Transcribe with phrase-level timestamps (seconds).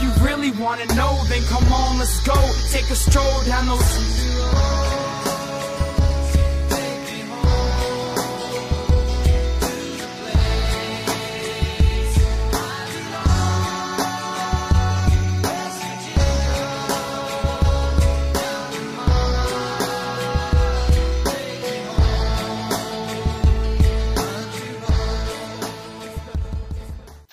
[0.00, 2.36] If you really wanna know, then come on, let's go.
[2.70, 4.97] Take a stroll down those.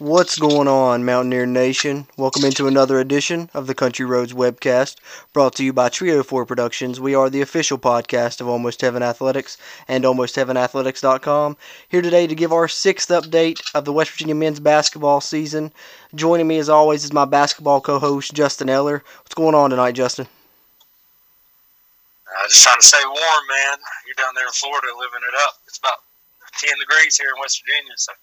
[0.05, 2.05] What's going on, Mountaineer Nation?
[2.15, 4.97] Welcome into another edition of the Country Roads webcast,
[5.33, 6.99] brought to you by Trio 4 Productions.
[6.99, 11.57] We are the official podcast of Almost Heaven Athletics and AlmostHeavenAthletics.com.
[11.89, 15.73] Here today to give our sixth update of the West Virginia men's basketball season.
[16.13, 19.03] Joining me, as always, is my basketball co-host Justin Eller.
[19.23, 20.27] What's going on tonight, Justin?
[22.29, 23.77] Uh, just trying to stay warm, man.
[24.05, 25.55] You're down there in Florida living it up.
[25.65, 25.97] It's about
[26.59, 28.13] 10 degrees here in West Virginia, so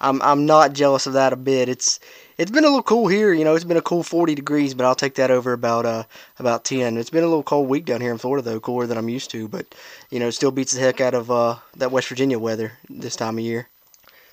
[0.00, 1.68] I'm I'm not jealous of that a bit.
[1.68, 2.00] It's
[2.36, 3.32] it's been a little cool here.
[3.32, 6.04] You know, it's been a cool 40 degrees, but I'll take that over about uh
[6.38, 6.96] about 10.
[6.96, 9.30] It's been a little cold week down here in Florida though, cooler than I'm used
[9.30, 9.66] to, but
[10.10, 13.16] you know, it still beats the heck out of uh that West Virginia weather this
[13.16, 13.68] time of year.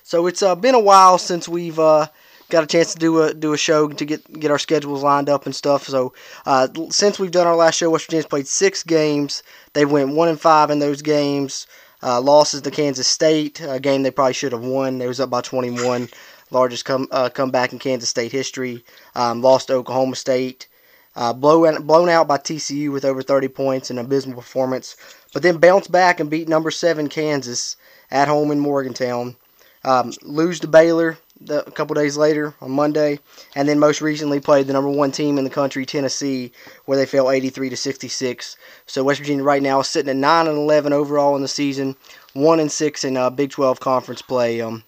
[0.02, 2.06] So it's uh, been a while since we've uh
[2.48, 5.28] got a chance to do a do a show to get get our schedules lined
[5.28, 5.84] up and stuff.
[5.88, 6.12] So
[6.44, 9.42] uh, since we've done our last show, West Virginia's played six games.
[9.72, 11.66] They went one and five in those games.
[12.02, 14.98] Uh, losses to Kansas State, a game they probably should have won.
[14.98, 16.08] They was up by 21,
[16.50, 18.84] largest come uh, comeback in Kansas State history.
[19.14, 20.68] Um, lost to Oklahoma State,
[21.14, 24.96] uh, blown blown out by TCU with over 30 points, an abysmal performance.
[25.32, 27.76] But then bounced back and beat number seven Kansas
[28.10, 29.36] at home in Morgantown.
[29.84, 33.18] Um, lose to Baylor the, a couple days later on Monday,
[33.54, 36.52] and then most recently played the number one team in the country, Tennessee,
[36.86, 38.56] where they fell 83 to 66.
[38.86, 41.96] So West Virginia right now is sitting at 9 and 11 overall in the season,
[42.32, 44.60] one and six in uh, Big 12 conference play.
[44.60, 44.84] Um,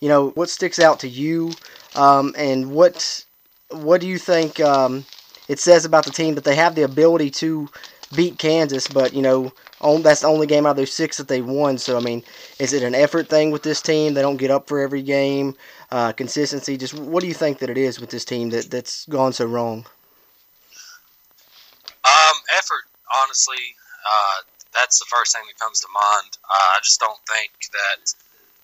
[0.00, 1.52] you know what sticks out to you,
[1.94, 3.24] um, and what
[3.70, 5.04] what do you think um,
[5.48, 7.68] it says about the team that they have the ability to
[8.14, 11.28] beat Kansas, but you know on, that's the only game out of those six that
[11.28, 11.78] they won.
[11.78, 12.22] So I mean,
[12.58, 14.14] is it an effort thing with this team?
[14.14, 15.56] They don't get up for every game.
[15.90, 16.76] Uh, consistency.
[16.76, 19.46] Just what do you think that it is with this team that that's gone so
[19.46, 19.86] wrong?
[22.04, 22.84] Um, effort.
[23.24, 23.74] Honestly,
[24.06, 26.38] uh, that's the first thing that comes to mind.
[26.46, 28.14] Uh, I just don't think that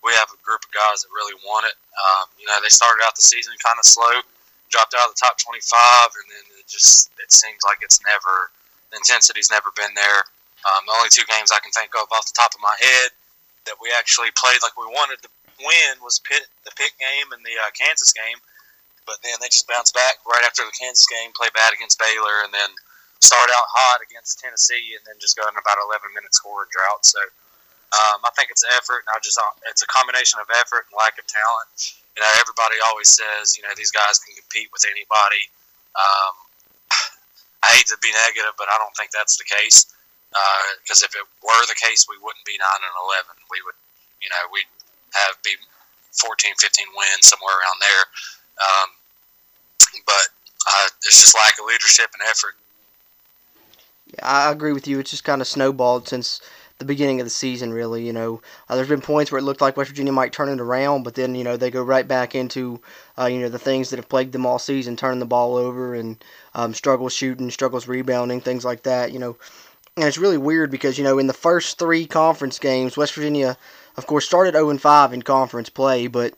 [0.05, 1.75] we have a group of guys that really want it.
[1.75, 4.23] Um, you know, they started out the season kind of slow,
[4.71, 8.55] dropped out of the top 25, and then it just it seems like it's never
[8.91, 10.21] the intensity's never been there.
[10.67, 13.15] Um, the only two games I can think of off the top of my head
[13.67, 15.31] that we actually played like we wanted to
[15.63, 18.39] win was Pitt, the Pitt game and the uh, Kansas game.
[19.07, 22.43] But then they just bounced back right after the Kansas game, play bad against Baylor,
[22.43, 22.71] and then
[23.23, 27.07] start out hot against Tennessee, and then just go in about 11 minute scoring drought.
[27.07, 27.23] So
[27.95, 29.07] um, I think it's effort.
[29.07, 32.03] I just uh, it's a combination of effort and lack of talent.
[32.19, 35.47] You know, everybody always says you know these guys can compete with anybody.
[35.95, 36.35] Um,
[37.67, 39.91] I hate to be negative, but I don't think that's the case.
[40.83, 43.35] Because uh, if it were the case, we wouldn't be nine and eleven.
[43.51, 43.79] We would,
[44.23, 44.71] you know, we'd
[45.15, 45.59] have be
[46.23, 48.05] 14, 15 wins somewhere around there.
[48.57, 48.89] Um,
[50.05, 50.27] but
[50.67, 52.55] uh, it's just lack of leadership and effort.
[54.15, 54.99] Yeah, I agree with you.
[54.99, 56.41] It's just kind of snowballed since
[56.79, 58.07] the beginning of the season, really.
[58.07, 60.61] You know, uh, there's been points where it looked like West Virginia might turn it
[60.61, 62.81] around, but then you know they go right back into
[63.19, 65.95] uh, you know the things that have plagued them all season, turning the ball over
[65.95, 66.23] and
[66.55, 69.13] um, struggles shooting, struggles rebounding, things like that.
[69.13, 69.37] You know,
[69.97, 73.57] and it's really weird because you know in the first three conference games, West Virginia,
[73.97, 76.35] of course, started 0 5 in conference play, but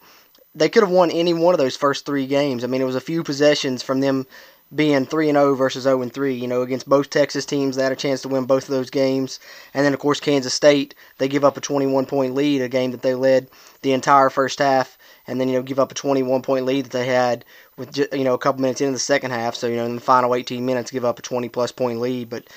[0.54, 2.64] they could have won any one of those first three games.
[2.64, 4.26] I mean, it was a few possessions from them
[4.74, 7.82] being 3 and 0 versus 0 and 3, you know, against both Texas teams they
[7.82, 9.40] had a chance to win both of those games.
[9.74, 12.90] And then of course Kansas State, they give up a 21 point lead, a game
[12.90, 13.48] that they led
[13.82, 16.92] the entire first half and then you know give up a 21 point lead that
[16.92, 17.44] they had
[17.76, 19.54] with you know a couple minutes into the second half.
[19.54, 22.28] So, you know, in the final 18 minutes give up a 20 plus point lead,
[22.28, 22.48] but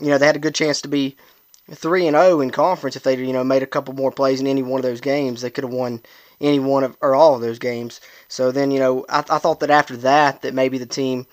[0.00, 1.16] you know, they had a good chance to be
[1.72, 4.46] three and zero in conference if they you know made a couple more plays in
[4.46, 5.40] any one of those games.
[5.40, 6.02] They could have won
[6.40, 8.00] any one of or all of those games.
[8.28, 11.26] So then you know I, I thought that after that that maybe the team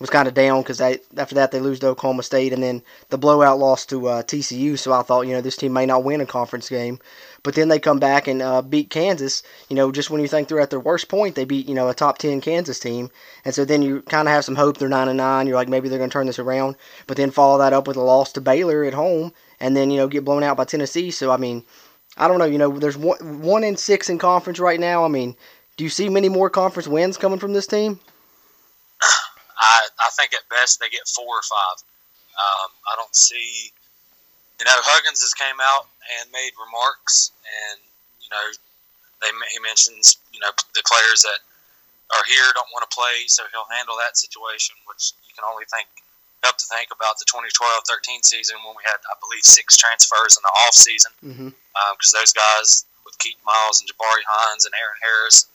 [0.00, 3.18] was kind of down because after that they lose to Oklahoma State and then the
[3.18, 4.78] blowout loss to uh, TCU.
[4.78, 6.98] So I thought you know this team may not win a conference game.
[7.42, 9.42] But then they come back and uh, beat Kansas.
[9.68, 11.88] You know, just when you think they're at their worst point, they beat you know
[11.88, 13.10] a top ten Kansas team,
[13.44, 15.46] and so then you kind of have some hope they're nine and nine.
[15.46, 16.76] You're like maybe they're going to turn this around.
[17.06, 19.98] But then follow that up with a loss to Baylor at home, and then you
[19.98, 21.10] know get blown out by Tennessee.
[21.10, 21.64] So I mean,
[22.16, 22.44] I don't know.
[22.44, 25.04] You know, there's one one in six in conference right now.
[25.04, 25.34] I mean,
[25.76, 28.00] do you see many more conference wins coming from this team?
[29.60, 31.84] I I think at best they get four or five.
[32.34, 33.70] Um, I don't see
[34.60, 35.88] you know, Huggins has came out
[36.20, 37.80] and made remarks, and
[38.20, 38.44] you know,
[39.24, 41.40] they he mentions you know the players that
[42.12, 45.64] are here don't want to play, so he'll handle that situation, which you can only
[45.72, 45.88] think
[46.44, 50.42] help to think about the 2012-13 season when we had, I believe, six transfers in
[50.42, 51.50] the off season Mm-hmm.
[51.96, 55.46] because those guys with Keaton Miles and Jabarie Hinds and Aaron Harris,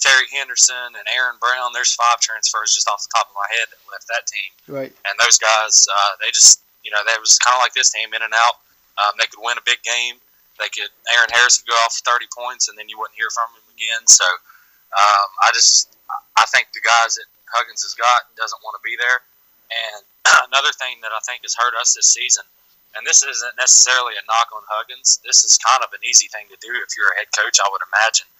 [0.00, 3.66] Terry Henderson and Aaron Brown, there's five transfers just off the top of my head
[3.72, 4.92] that left that team Right.
[5.08, 8.12] and those guys, uh, they just, you know, they was kind of like this team,
[8.12, 8.60] in and out.
[9.00, 10.20] Um, they could win a big game.
[10.60, 10.92] They could.
[11.10, 14.06] Aaron Harris could go off thirty points, and then you wouldn't hear from him again.
[14.06, 14.22] So,
[14.94, 15.90] um, I just,
[16.38, 19.18] I think the guys that Huggins has got doesn't want to be there.
[19.74, 20.02] And
[20.54, 22.46] another thing that I think has hurt us this season,
[22.94, 25.18] and this isn't necessarily a knock on Huggins.
[25.26, 27.66] This is kind of an easy thing to do if you're a head coach, I
[27.74, 28.30] would imagine.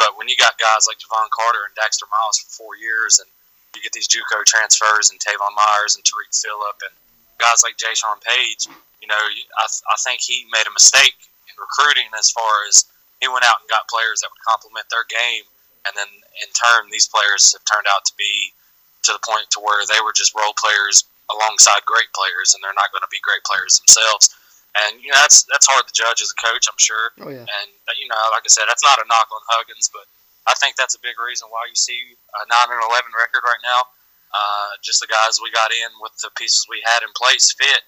[0.00, 3.28] But when you got guys like Jevon Carter and Dexter Miles for four years, and
[3.76, 6.96] you get these JUCO transfers and Teyvon Myers and Tarik Phillip and
[7.36, 8.72] guys like Jaysean Paige,
[9.04, 12.88] you know, I, I think he made a mistake in recruiting as far as
[13.20, 15.44] he went out and got players that would complement their game,
[15.84, 18.56] and then in turn, these players have turned out to be
[19.04, 22.76] to the point to where they were just role players alongside great players, and they're
[22.76, 24.32] not going to be great players themselves.
[24.78, 27.10] And you know that's that's hard to judge as a coach, I'm sure.
[27.20, 27.42] Oh yeah.
[27.42, 30.06] And uh, you know, like I said, that's not a knock on Huggins, but
[30.46, 33.62] I think that's a big reason why you see a nine and eleven record right
[33.66, 33.90] now.
[34.30, 37.82] Uh, just the guys we got in with the pieces we had in place fit,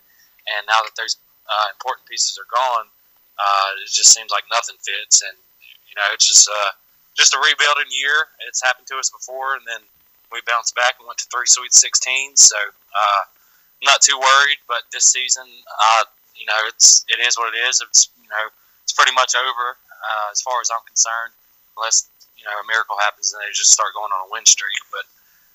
[0.59, 2.91] and now that those uh, important pieces are gone,
[3.39, 5.23] uh, it just seems like nothing fits.
[5.23, 5.39] And
[5.87, 6.73] you know, it's just uh,
[7.15, 8.27] just a rebuilding year.
[8.51, 9.87] It's happened to us before, and then
[10.33, 12.37] we bounced back and went to three Sweet 16.
[12.37, 14.59] So uh, I'm not too worried.
[14.67, 16.05] But this season, uh,
[16.43, 17.79] you know, it's it is what it is.
[17.79, 18.51] It's you know,
[18.83, 21.31] it's pretty much over uh, as far as I'm concerned,
[21.79, 24.75] unless you know a miracle happens and they just start going on a win streak.
[24.91, 25.07] But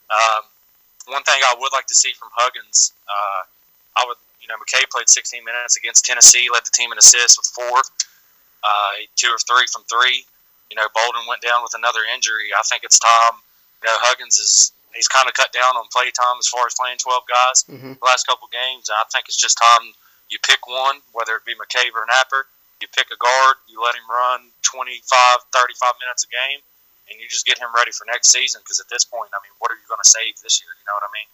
[0.07, 0.43] um,
[1.11, 3.41] one thing I would like to see from Huggins, uh,
[3.99, 7.35] I would you know McCabe played 16 minutes against Tennessee, led the team in assists
[7.35, 7.83] with four,
[8.63, 10.23] uh, two or three from three.
[10.71, 12.51] You know, Bolden went down with another injury.
[12.55, 13.39] I think it's time.
[13.83, 16.73] You know, Huggins is he's kind of cut down on play time as far as
[16.75, 17.93] playing 12 guys Mm-hmm.
[17.99, 18.89] the last couple games.
[18.89, 19.93] And I think it's just time
[20.29, 22.47] you pick one, whether it be McCabe or Knapper.
[22.81, 26.61] You pick a guard, you let him run 25, 35 minutes a game,
[27.09, 28.61] and you just get him ready for next season.
[28.63, 30.69] Because at this point, I mean, what are you going to save this year?
[30.77, 31.29] You know what I mean?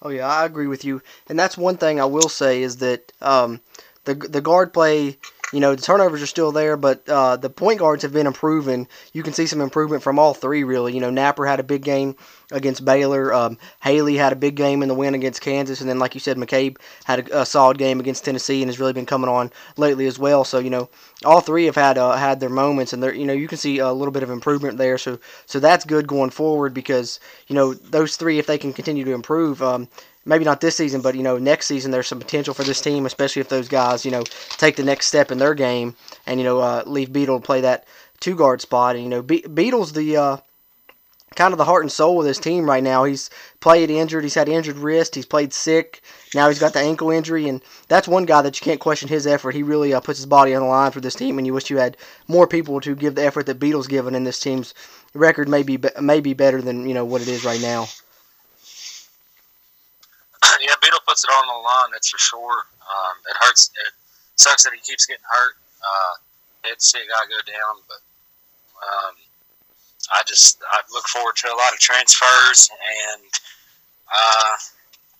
[0.00, 3.12] Oh yeah, I agree with you, and that's one thing I will say is that
[3.20, 3.60] um,
[4.04, 5.18] the the guard play,
[5.52, 8.86] you know, the turnovers are still there, but uh, the point guards have been improving.
[9.12, 10.94] You can see some improvement from all three, really.
[10.94, 12.14] You know, Knapper had a big game
[12.50, 13.32] against Baylor.
[13.32, 16.20] Um, Haley had a big game in the win against Kansas, and then, like you
[16.20, 19.50] said, McCabe had a, a solid game against Tennessee and has really been coming on
[19.76, 20.44] lately as well.
[20.44, 20.88] So you know,
[21.24, 23.92] all three have had uh, had their moments, and you know you can see a
[23.92, 24.98] little bit of improvement there.
[24.98, 29.04] So so that's good going forward because you know those three, if they can continue
[29.04, 29.62] to improve.
[29.62, 29.88] Um,
[30.24, 33.06] maybe not this season, but you know next season there's some potential for this team,
[33.06, 34.22] especially if those guys you know
[34.56, 35.96] take the next step in their game
[36.26, 37.86] and you know uh, leave Beetle to play that
[38.20, 38.94] two guard spot.
[38.94, 40.36] And you know Be- Beetle's the uh,
[41.34, 43.04] kind of the heart and soul of this team right now.
[43.04, 43.30] He's
[43.60, 44.24] played injured.
[44.24, 45.14] He's had injured wrist.
[45.14, 46.02] He's played sick.
[46.34, 49.26] Now he's got the ankle injury, and that's one guy that you can't question his
[49.26, 49.54] effort.
[49.54, 51.70] He really uh, puts his body on the line for this team, and you wish
[51.70, 51.96] you had
[52.26, 54.74] more people to give the effort that Beetle's given, and this team's
[55.14, 57.86] record may be, may be better than you know what it is right now.
[60.60, 61.90] yeah, Beetle puts it on the line.
[61.92, 62.66] That's for sure.
[62.80, 63.70] Um, it hurts.
[63.86, 63.92] It
[64.36, 65.54] sucks that he keeps getting hurt.
[65.80, 66.14] Uh,
[66.68, 68.00] hate see a guy go down, but
[68.82, 69.14] um,
[70.12, 73.28] I just I look forward to a lot of transfers and
[74.08, 74.54] uh,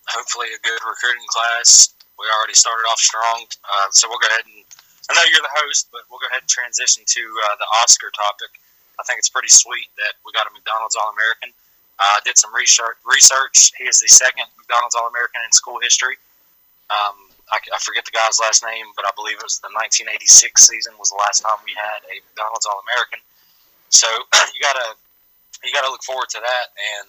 [0.09, 1.95] hopefully a good recruiting class.
[2.19, 4.65] We already started off strong, uh, so we'll go ahead and.
[5.09, 8.13] I know you're the host, but we'll go ahead and transition to uh, the Oscar
[8.13, 8.53] topic.
[9.01, 11.49] I think it's pretty sweet that we got a McDonald's All American.
[11.99, 13.01] I did some research.
[13.09, 13.73] Research.
[13.79, 16.21] He is the second McDonald's All American in school history.
[16.93, 20.13] Um, I, I, forget the guy's last name, but I believe it was the 1986
[20.61, 23.21] season was the last time we had a McDonald's All American.
[23.91, 24.07] So
[24.55, 24.95] you gotta
[25.65, 27.09] you gotta look forward to that, and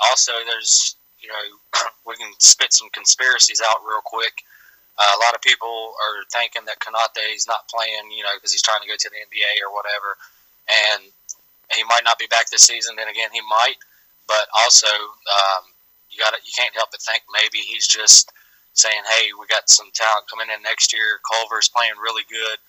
[0.00, 4.44] also there's you know we can spit some conspiracies out real quick.
[4.98, 8.50] Uh, a lot of people are thinking that Konate is not playing, you know, because
[8.50, 10.18] he's trying to go to the NBA or whatever,
[10.66, 11.06] and
[11.70, 12.96] he might not be back this season.
[12.96, 13.78] Then again, he might
[14.28, 15.64] but also um,
[16.12, 18.30] you got you can't help but think maybe he's just
[18.74, 21.18] saying, "Hey, we got some talent coming in next year.
[21.24, 22.60] Culver's playing really good.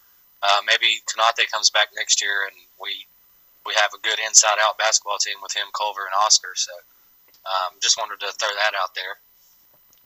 [0.42, 3.06] Uh, maybe Konate comes back next year, and we
[3.66, 6.74] we have a good inside-out basketball team with him, Culver, and Oscar." So,
[7.46, 9.20] um, just wanted to throw that out there.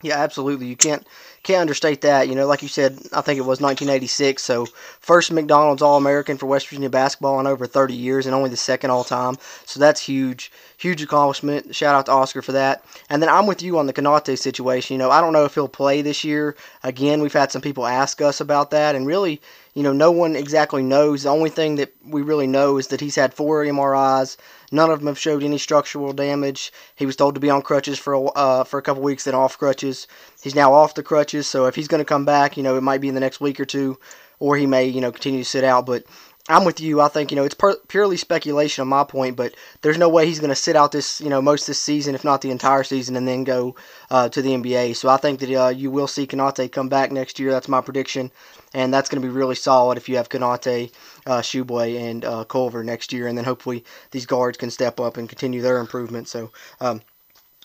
[0.03, 0.67] Yeah, absolutely.
[0.67, 1.07] You can't
[1.43, 2.27] can't understate that.
[2.27, 4.43] You know, like you said, I think it was 1986.
[4.43, 4.65] So
[4.99, 8.57] first McDonald's All American for West Virginia basketball in over 30 years, and only the
[8.57, 9.37] second all time.
[9.65, 10.51] So that's huge,
[10.83, 11.73] huge accomplishment.
[11.73, 12.83] Shout out to Oscar for that.
[13.09, 14.95] And then I'm with you on the Konate situation.
[14.95, 16.57] You know, I don't know if he'll play this year.
[16.83, 19.41] Again, we've had some people ask us about that, and really,
[19.75, 21.23] you know, no one exactly knows.
[21.23, 24.35] The only thing that we really know is that he's had four MRIs.
[24.73, 26.73] None of them have showed any structural damage.
[26.95, 29.35] He was told to be on crutches for a, uh, for a couple weeks, then
[29.35, 30.07] off crutches.
[30.41, 32.83] He's now off the crutches, so if he's going to come back, you know, it
[32.83, 33.97] might be in the next week or two,
[34.39, 35.85] or he may, you know, continue to sit out.
[35.85, 36.03] But
[36.49, 36.99] I'm with you.
[36.99, 40.25] I think you know it's per- purely speculation on my point, but there's no way
[40.25, 42.83] he's going to sit out this you know most this season, if not the entire
[42.83, 43.75] season, and then go
[44.11, 44.97] uh, to the NBA.
[44.97, 47.51] So I think that uh, you will see Konate come back next year.
[47.51, 48.29] That's my prediction,
[48.73, 50.91] and that's going to be really solid if you have Konate,
[51.25, 55.15] uh, Tshiebwe, and uh, Culver next year, and then hopefully these guards can step up
[55.15, 56.27] and continue their improvement.
[56.27, 56.51] So.
[56.81, 57.01] Um,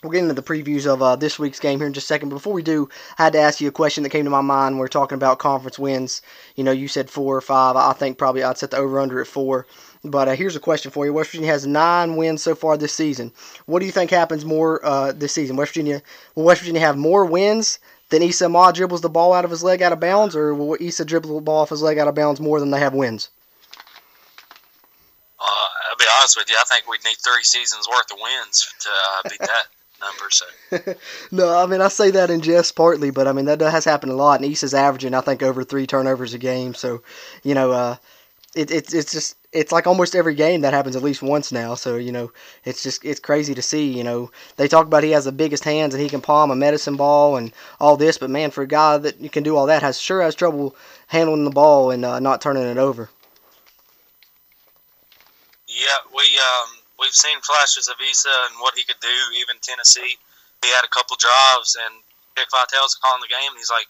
[0.02, 2.28] We'll get into the previews of uh, this week's game here in just a second.
[2.28, 2.88] But before we do,
[3.18, 4.78] I had to ask you a question that came to my mind.
[4.78, 6.22] We're talking about conference wins.
[6.54, 7.74] You know, you said four or five.
[7.74, 9.66] I think probably I'd set the over under at four.
[10.04, 11.12] But uh, here's a question for you.
[11.12, 13.32] West Virginia has nine wins so far this season.
[13.66, 15.56] What do you think happens more uh, this season?
[15.56, 16.00] West Virginia
[16.36, 19.64] will West Virginia have more wins than Esa Ahmad dribbles the ball out of his
[19.64, 22.14] leg out of bounds, or will Esa dribble the ball off his leg out of
[22.14, 23.30] bounds more than they have wins?
[25.40, 25.44] Uh,
[25.90, 26.56] I'll be honest with you.
[26.56, 29.66] I think we'd need three seasons worth of wins to uh, beat that
[30.00, 30.30] number.
[30.30, 30.94] So.
[31.36, 34.12] no, I mean I say that in jest partly, but I mean that has happened
[34.12, 34.40] a lot.
[34.40, 36.74] And Esa's averaging I think over three turnovers a game.
[36.74, 37.02] So,
[37.42, 37.96] you know, uh,
[38.54, 41.74] it, it it's just it's like almost every game that happens at least once now.
[41.74, 42.32] So you know,
[42.64, 43.92] it's just it's crazy to see.
[43.96, 46.56] You know, they talk about he has the biggest hands and he can palm a
[46.56, 49.82] medicine ball and all this, but man, for a guy that can do all that,
[49.82, 50.76] has sure has trouble
[51.08, 53.08] handling the ball and uh, not turning it over.
[55.66, 59.16] Yeah, we um, we've seen flashes of Esa and what he could do.
[59.38, 60.18] Even Tennessee,
[60.62, 62.02] he had a couple drives, and
[62.34, 63.54] Dick Vitale's calling the game.
[63.54, 63.88] And he's like,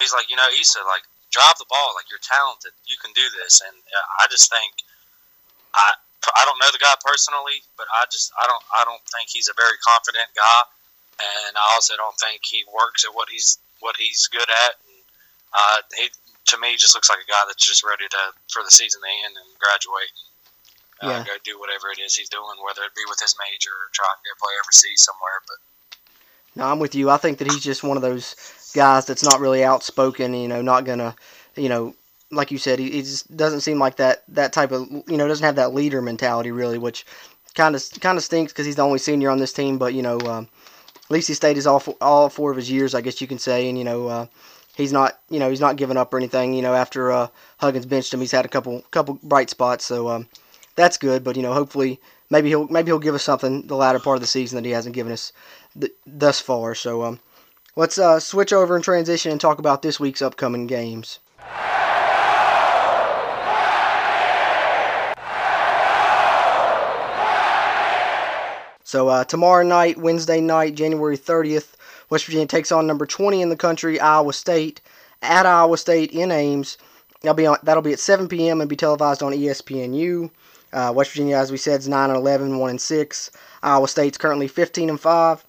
[0.00, 1.92] he's like, you know, Esa, like drive the ball.
[1.94, 3.60] Like you're talented, you can do this.
[3.60, 4.72] And uh, I just think,
[5.76, 5.94] I
[6.34, 9.46] I don't know the guy personally, but I just I don't I don't think he's
[9.46, 10.60] a very confident guy,
[11.22, 14.74] and I also don't think he works at what he's what he's good at.
[14.88, 14.98] And
[15.54, 18.72] uh, he to me just looks like a guy that's just ready to for the
[18.72, 20.10] season to end and graduate
[21.02, 21.24] uh, yeah.
[21.24, 24.16] go do whatever it is he's doing, whether it be with his major or trying
[24.24, 25.42] to play overseas somewhere.
[25.46, 27.10] But no, I'm with you.
[27.10, 28.34] I think that he's just one of those
[28.74, 30.34] guys that's not really outspoken.
[30.34, 31.14] You know, not gonna,
[31.54, 31.94] you know,
[32.30, 35.28] like you said, he, he just doesn't seem like that that type of you know
[35.28, 37.04] doesn't have that leader mentality really, which
[37.54, 39.78] kind of kind of stinks because he's the only senior on this team.
[39.78, 40.48] But you know, um,
[40.96, 43.26] at least he stayed his all four, all four of his years, I guess you
[43.26, 44.08] can say, and you know.
[44.08, 44.26] Uh,
[44.76, 46.52] he's not, you know, he's not giving up or anything.
[46.52, 49.84] You know, after uh, Huggins benched him, he's had a couple couple bright spots.
[49.86, 50.28] So um,
[50.76, 51.24] that's good.
[51.24, 54.20] But you know, hopefully, maybe he'll maybe he'll give us something the latter part of
[54.20, 55.32] the season that he hasn't given us
[55.78, 56.74] th- thus far.
[56.74, 57.20] So um,
[57.74, 61.18] let's uh, switch over and transition and talk about this week's upcoming games.
[68.84, 71.72] So uh, tomorrow night, Wednesday night, January 30th,
[72.08, 74.80] West Virginia takes on number 20 in the country, Iowa State,
[75.22, 76.78] at Iowa State in Ames.
[77.22, 78.60] That'll be on, that'll be at 7 p.m.
[78.60, 80.30] and be televised on ESPNU.
[80.76, 83.30] Uh, West Virginia, as we said, is 9 and 11, 1 and 6.
[83.62, 85.44] Iowa State's currently 15 and 5,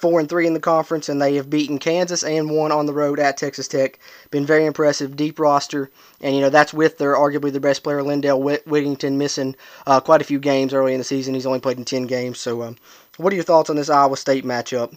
[0.00, 2.92] 4 and 3 in the conference, and they have beaten Kansas and won on the
[2.92, 4.00] road at Texas Tech.
[4.32, 5.90] Been very impressive, deep roster,
[6.20, 9.54] and you know that's with their arguably the best player, Lindell Wigginton, missing
[9.86, 11.34] uh, quite a few games early in the season.
[11.34, 12.40] He's only played in 10 games.
[12.40, 12.76] So, um,
[13.16, 14.90] what are your thoughts on this Iowa State matchup?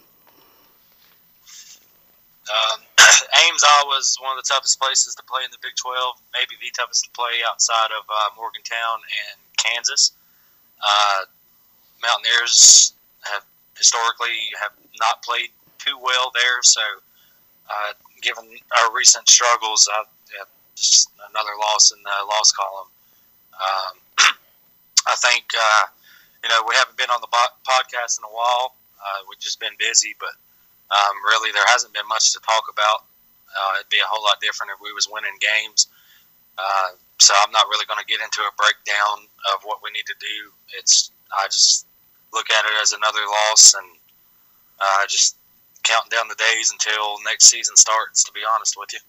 [2.50, 2.80] Um,
[3.38, 5.94] Ames, Iowa is one of the toughest places to play in the Big 12,
[6.34, 10.12] maybe the toughest to play outside of uh, Morgantown and Kansas.
[10.82, 11.30] Uh,
[12.02, 13.44] Mountaineers have
[13.76, 16.82] historically have not played too well there, so
[17.70, 17.92] uh,
[18.22, 18.44] given
[18.80, 20.02] our recent struggles, I,
[20.34, 22.90] yeah, just another loss in the loss column.
[23.54, 23.94] Um,
[25.06, 25.86] I think uh,
[26.42, 27.30] you know we haven't been on the
[27.66, 28.74] podcast in a while.
[28.98, 30.34] Uh, we've just been busy, but
[30.90, 33.07] um, really there hasn't been much to talk about.
[33.48, 35.88] Uh, it'd be a whole lot different if we was winning games.
[36.58, 40.06] Uh, so I'm not really going to get into a breakdown of what we need
[40.06, 40.52] to do.
[40.78, 41.86] It's I just
[42.32, 43.86] look at it as another loss and
[44.80, 45.36] uh, just
[45.82, 48.24] counting down the days until next season starts.
[48.24, 49.00] To be honest with you.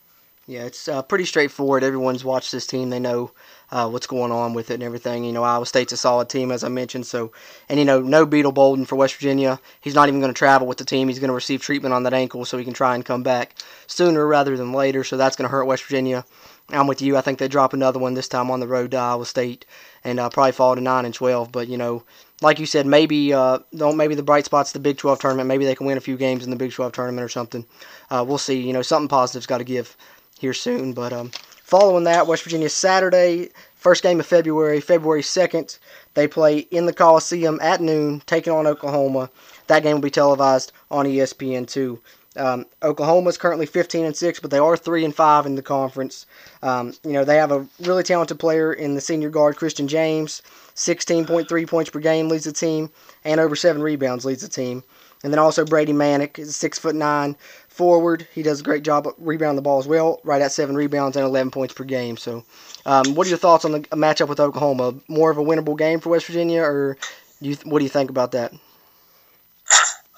[0.48, 1.84] Yeah, it's uh, pretty straightforward.
[1.84, 3.32] Everyone's watched this team; they know
[3.72, 5.24] uh, what's going on with it and everything.
[5.24, 7.06] You know, Iowa State's a solid team, as I mentioned.
[7.06, 7.32] So,
[7.68, 9.60] and you know, no Beetle Bolden for West Virginia.
[9.82, 11.08] He's not even going to travel with the team.
[11.08, 13.56] He's going to receive treatment on that ankle, so he can try and come back
[13.88, 15.04] sooner rather than later.
[15.04, 16.26] So that's going to hurt West Virginia.
[16.72, 17.18] I'm with you.
[17.18, 19.66] I think they drop another one this time on the road to Iowa State
[20.04, 21.52] and uh, probably fall to nine and twelve.
[21.52, 22.04] But you know,
[22.42, 25.48] like you said, maybe uh, don't maybe the bright spots the Big 12 tournament.
[25.48, 27.66] Maybe they can win a few games in the Big 12 tournament or something.
[28.10, 28.62] Uh, we'll see.
[28.62, 29.96] You know, something positive's got to give
[30.40, 30.94] here soon.
[30.94, 31.32] But um,
[31.70, 33.50] following that, West Virginia Saturday
[33.80, 35.80] first game of February, February 2nd.
[36.14, 39.30] They play in the Coliseum at noon, taking on Oklahoma.
[39.68, 42.00] That game will be televised on ESPN2.
[42.36, 45.62] Um, Oklahoma is currently 15 and 6, but they are 3 and 5 in the
[45.62, 46.26] conference.
[46.62, 50.42] Um, you know, they have a really talented player in the senior guard, Christian James.
[50.76, 52.90] 16.3 points per game leads the team,
[53.24, 54.84] and over 7 rebounds leads the team.
[55.24, 57.36] And then also Brady Manek is 6 foot 9
[57.80, 58.28] forward.
[58.36, 61.26] He does a great job rebounding the ball as well, right at 7 rebounds and
[61.26, 62.18] 11 points per game.
[62.18, 62.44] So,
[62.86, 64.96] um, what are your thoughts on the matchup with Oklahoma?
[65.08, 66.98] More of a winnable game for West Virginia, or
[67.40, 68.52] you, what do you think about that?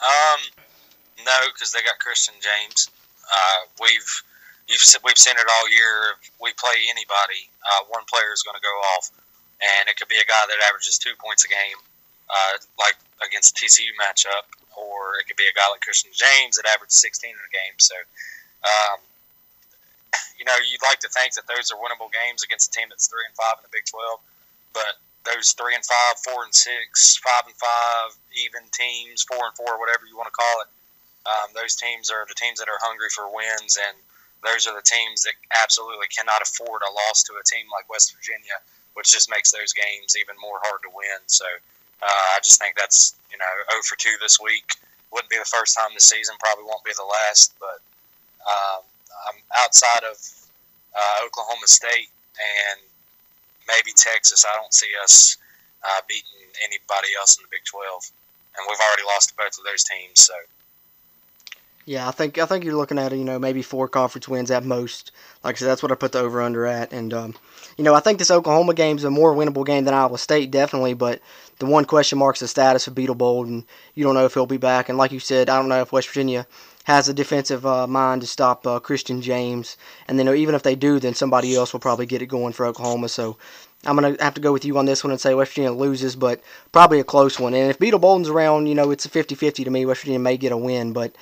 [0.01, 0.41] Um,
[1.21, 2.89] no, because they got Christian James.
[3.21, 4.11] Uh, we've
[4.65, 6.17] you've we've seen it all year.
[6.17, 9.13] If we play anybody, uh, one player is going to go off,
[9.61, 11.77] and it could be a guy that averages two points a game,
[12.31, 14.47] uh, like against TCU matchup,
[14.79, 17.75] or it could be a guy like Christian James that averaged 16 in a game.
[17.77, 17.95] So,
[18.63, 19.00] um,
[20.39, 23.07] you know, you'd like to think that those are winnable games against a team that's
[23.07, 24.19] three and five in the Big 12,
[24.73, 24.97] but
[25.27, 29.77] those three and five, four and six, five and five, even teams, four and four,
[29.77, 30.69] whatever you want to call it.
[31.21, 33.93] Um, those teams are the teams that are hungry for wins, and
[34.41, 38.17] those are the teams that absolutely cannot afford a loss to a team like West
[38.17, 38.57] Virginia,
[38.97, 41.21] which just makes those games even more hard to win.
[41.29, 41.45] So
[42.08, 44.65] I just think that's you know 0 for 2 this week.
[45.12, 47.53] Wouldn't be the first time this season, probably won't be the last.
[47.60, 47.79] But
[48.41, 48.81] um,
[49.29, 50.17] I'm outside of
[50.96, 52.79] uh, Oklahoma State and
[53.67, 54.46] maybe Texas.
[54.46, 55.38] I don't see us
[55.84, 58.12] uh, beating anybody else in the Big 12,
[58.58, 60.22] and we've already lost to both of those teams.
[60.22, 60.34] So.
[61.86, 64.63] Yeah, I think I think you're looking at you know maybe four conference wins at
[64.63, 65.12] most.
[65.43, 67.36] Like I said, that's what I put the over under at, and um,
[67.77, 70.51] you know I think this Oklahoma game is a more winnable game than Iowa State
[70.51, 70.93] definitely.
[70.93, 71.19] But
[71.57, 73.63] the one question marks the status of Beetle Bold, and
[73.95, 74.88] you don't know if he'll be back.
[74.88, 76.45] And like you said, I don't know if West Virginia
[76.83, 80.75] has a defensive uh, mind to stop uh, Christian James, and then even if they
[80.75, 83.10] do, then somebody else will probably get it going for Oklahoma.
[83.10, 83.38] So
[83.83, 86.15] I'm gonna have to go with you on this one and say West Virginia loses,
[86.15, 87.55] but probably a close one.
[87.55, 89.88] And if Beetle Bolden's around, you know it's a 50-50 to me.
[89.88, 91.15] West Virginia may get a win, but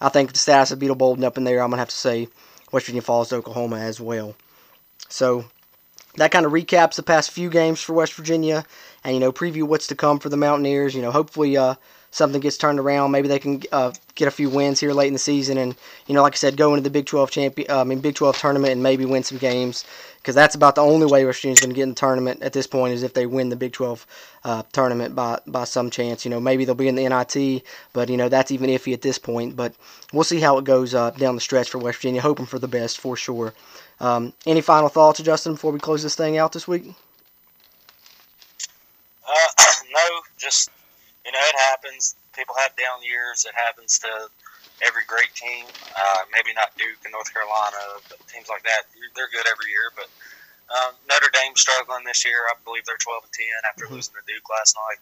[0.00, 1.96] I think the status of Beetle Bolden up in there, I'm going to have to
[1.96, 2.28] say
[2.72, 4.34] West Virginia falls to Oklahoma as well.
[5.08, 5.44] So
[6.16, 8.64] that kind of recaps the past few games for West Virginia
[9.02, 10.94] and, you know, preview what's to come for the Mountaineers.
[10.94, 11.74] You know, hopefully uh,
[12.14, 13.10] something gets turned around.
[13.10, 15.74] Maybe they can uh, get a few wins here late in the season and,
[16.06, 18.14] you know, like I said, go into the Big 12 champion, uh, I mean, Big
[18.14, 19.84] 12 tournament and maybe win some games
[20.18, 22.52] because that's about the only way West Virginia's going to get in the tournament at
[22.52, 24.06] this point is if they win the Big 12
[24.44, 26.24] uh, tournament by by some chance.
[26.24, 29.02] You know, maybe they'll be in the NIT, but you know that's even iffy at
[29.02, 29.56] this point.
[29.56, 29.74] But
[30.12, 32.20] we'll see how it goes uh, down the stretch for West Virginia.
[32.20, 33.52] Hoping for the best for sure.
[34.00, 36.84] Um, any final thoughts, Justin, before we close this thing out this week?
[39.26, 39.32] Uh,
[39.92, 40.70] no, just
[41.24, 42.14] you know, it happens.
[42.36, 43.48] People have down years.
[43.48, 44.28] It happens to
[44.84, 45.64] every great team.
[45.96, 49.88] Uh, maybe not Duke and North Carolina, but teams like that, they're good every year.
[49.96, 50.08] But
[50.68, 52.44] um, Notre Dame struggling this year.
[52.50, 54.00] I believe they're 12 and 10 after mm-hmm.
[54.00, 55.00] losing to Duke last night.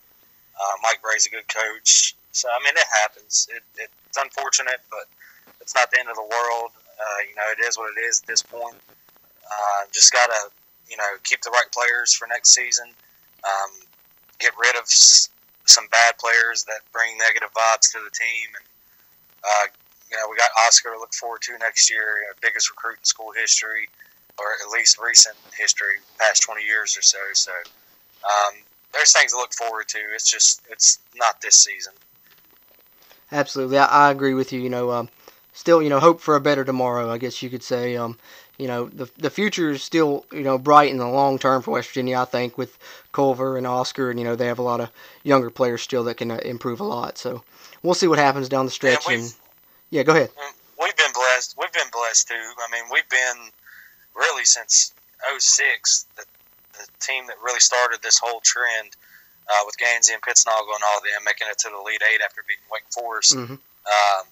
[0.54, 2.14] Uh, Mike Brey's a good coach.
[2.32, 3.48] So, I mean, it happens.
[3.50, 5.08] It, it's unfortunate, but
[5.60, 6.70] it's not the end of the world.
[6.76, 8.76] Uh, you know, it is what it is at this point.
[9.42, 10.40] Uh, just got to,
[10.88, 12.86] you know, keep the right players for next season.
[13.44, 13.70] Um,
[14.38, 14.86] get rid of
[15.66, 18.66] some bad players that bring negative vibes to the team and
[19.44, 19.66] uh,
[20.12, 22.18] you know, we got Oscar to look forward to next year.
[22.20, 23.88] You know, biggest recruit in school history,
[24.38, 27.18] or at least recent history, past 20 years or so.
[27.32, 27.52] So
[28.24, 28.54] um,
[28.92, 29.98] there's things to look forward to.
[30.14, 31.94] It's just it's not this season.
[33.32, 34.60] Absolutely, I, I agree with you.
[34.60, 35.08] You know, um,
[35.62, 37.08] still, you know, hope for a better tomorrow.
[37.10, 37.96] I guess you could say.
[37.96, 38.18] Um,
[38.58, 41.70] you know, the the future is still you know bright in the long term for
[41.70, 42.18] West Virginia.
[42.18, 42.76] I think with
[43.12, 44.90] Culver and Oscar, and you know they have a lot of
[45.22, 47.16] younger players still that can uh, improve a lot.
[47.16, 47.44] So
[47.82, 49.08] we'll see what happens down the stretch.
[49.08, 49.34] Yeah, and
[49.90, 50.30] yeah, go ahead.
[50.30, 51.54] Mm, we've been blessed.
[51.58, 52.34] We've been blessed too.
[52.34, 53.50] I mean, we've been
[54.14, 54.92] really since
[55.38, 56.24] 06, the,
[56.74, 58.96] the team that really started this whole trend
[59.48, 62.20] uh, with Gansey and Pittsnogle and all of them making it to the Elite Eight
[62.24, 63.36] after beating Wake Forest.
[63.36, 63.54] Mm-hmm.
[63.54, 64.24] Um,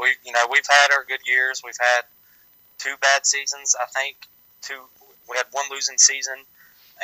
[0.00, 1.62] we, you know, we've had our good years.
[1.64, 2.02] We've had
[2.78, 4.16] two bad seasons, I think.
[4.62, 4.80] Two,
[5.28, 6.36] we had one losing season,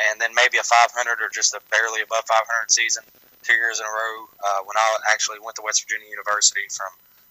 [0.09, 3.05] and then maybe a 500 or just a barely above 500 season
[3.45, 6.89] two years in a row uh, when I actually went to West Virginia University from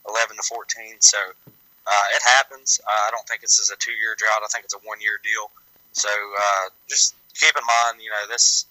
[0.08, 1.02] 11 to 14.
[1.02, 2.80] So uh, it happens.
[2.86, 4.46] Uh, I don't think this is a two year drought.
[4.46, 5.50] I think it's a one year deal.
[5.92, 8.66] So uh, just keep in mind, you know, this,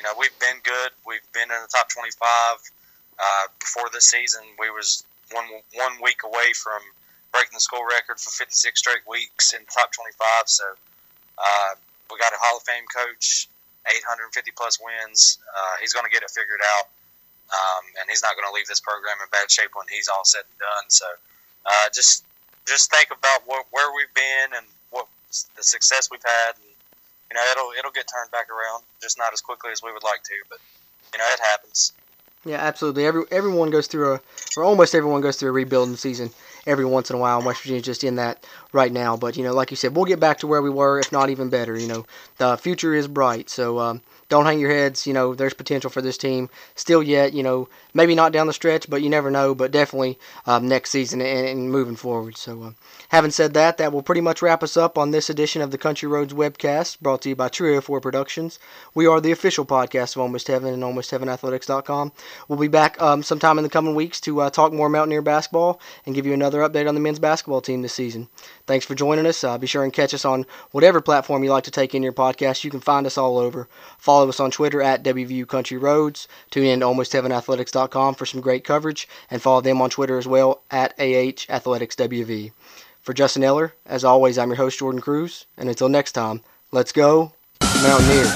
[0.00, 0.90] you know, we've been good.
[1.06, 2.16] We've been in the top 25.
[3.18, 6.80] Uh, before this season, we was one one week away from
[7.32, 10.48] breaking the school record for 56 straight weeks in top 25.
[10.48, 10.64] So
[11.36, 11.72] uh,
[12.10, 13.48] we got a Hall of Fame coach
[13.88, 15.38] 850 plus wins.
[15.48, 16.92] Uh, he's going to get it figured out,
[17.52, 20.24] um, and he's not going to leave this program in bad shape when he's all
[20.24, 20.86] said and done.
[20.88, 21.06] So,
[21.64, 22.24] uh, just
[22.68, 25.08] just think about what, where we've been and what
[25.56, 26.68] the success we've had, and
[27.32, 30.04] you know it'll it'll get turned back around, just not as quickly as we would
[30.04, 30.60] like to, but
[31.12, 31.92] you know it happens.
[32.44, 33.04] Yeah, absolutely.
[33.04, 34.20] Every everyone goes through a,
[34.56, 36.30] or almost everyone goes through a rebuilding season
[36.66, 37.42] every once in a while.
[37.42, 39.16] West Virginia's just in that right now.
[39.16, 41.30] But you know, like you said, we'll get back to where we were, if not
[41.30, 41.78] even better.
[41.78, 43.50] You know, the future is bright.
[43.50, 45.06] So um, don't hang your heads.
[45.06, 47.32] You know, there's potential for this team still yet.
[47.32, 49.54] You know, maybe not down the stretch, but you never know.
[49.54, 52.36] But definitely um, next season and, and, moving forward.
[52.36, 52.70] So, uh,
[53.08, 55.78] having said that, that will pretty much wrap us up on this edition of the
[55.78, 58.58] Country Roads webcast, brought to you by Trio 4 Productions.
[58.94, 62.12] We are the official podcast of Almost Heaven and AlmostHeavenAthletics.com.
[62.48, 65.80] We'll be back um, sometime in the coming weeks to uh, talk more Mountaineer basketball
[66.04, 68.28] and give you another update on the men's basketball team this season.
[68.68, 69.42] Thanks for joining us.
[69.42, 72.12] Uh, be sure and catch us on whatever platform you like to take in your
[72.12, 72.64] podcast.
[72.64, 73.66] You can find us all over.
[73.96, 76.28] Follow us on Twitter at WVU Country Roads.
[76.50, 80.60] Tune in to AlmostHeavenAthletics.com for some great coverage, and follow them on Twitter as well
[80.70, 82.52] at AH Athletics WV.
[83.00, 86.92] For Justin Eller, as always, I'm your host Jordan Cruz, and until next time, let's
[86.92, 88.34] go Mountaineers.